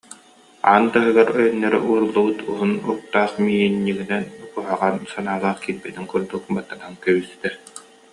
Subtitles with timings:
[0.69, 7.49] Аан таһыгар өйөннөрө ууруллубут уһун уктаах миинньигинэн, куһаҕан санаалаах киирбэтин курдук, баттатан кэбистэ